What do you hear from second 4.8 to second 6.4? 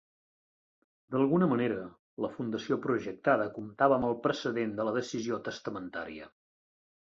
de la decisió testamentària.